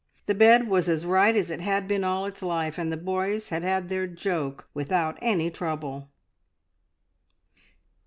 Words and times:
The 0.25 0.33
bed 0.33 0.67
was 0.67 0.89
as 0.89 1.05
right 1.05 1.35
as 1.35 1.51
it 1.51 1.59
had 1.59 1.87
been 1.87 2.03
all 2.03 2.25
its 2.25 2.41
life, 2.41 2.79
and 2.79 2.91
the 2.91 2.97
boys 2.97 3.49
had 3.49 3.61
had 3.61 3.87
their 3.87 4.07
joke 4.07 4.67
without 4.73 5.15
any 5.21 5.51
trouble." 5.51 6.09